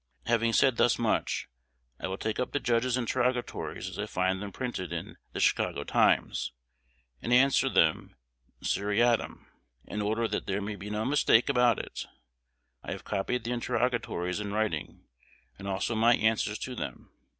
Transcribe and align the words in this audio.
Having 0.25 0.53
said 0.53 0.77
thus 0.77 0.97
much, 0.97 1.47
I 1.99 2.07
will 2.07 2.17
take 2.17 2.39
up 2.39 2.53
the 2.53 2.59
judge's 2.59 2.97
interrogatories 2.97 3.87
as 3.87 3.99
I 3.99 4.07
find 4.07 4.41
them 4.41 4.51
printed 4.51 4.91
in 4.91 5.17
"The 5.33 5.39
Chicago 5.39 5.83
Times," 5.83 6.53
and 7.21 7.31
answer 7.31 7.69
them 7.69 8.15
seriatim. 8.63 9.45
In 9.85 10.01
order 10.01 10.27
that 10.27 10.47
there 10.47 10.59
may 10.59 10.75
be 10.75 10.89
no 10.89 11.05
mistake 11.05 11.49
about 11.49 11.77
it, 11.77 12.07
I 12.81 12.93
have 12.93 13.03
copied 13.03 13.43
the 13.43 13.51
interrogatories 13.51 14.39
in 14.39 14.51
writing, 14.51 15.03
and 15.59 15.67
also 15.67 15.93
my 15.93 16.15
answers 16.15 16.57
to 16.57 16.73
them. 16.73 17.11